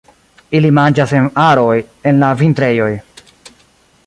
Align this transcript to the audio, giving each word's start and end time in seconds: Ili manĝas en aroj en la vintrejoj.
Ili 0.59 0.71
manĝas 0.77 1.13
en 1.19 1.29
aroj 1.43 1.77
en 2.13 2.25
la 2.25 2.31
vintrejoj. 2.41 2.93